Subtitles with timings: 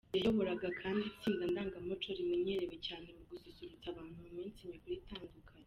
[0.15, 5.49] Yayoboraga kandi itsinda ndangamuco rimenyerewe cyane mu gususurutsa abantu mu minsi mikuru itandukanye.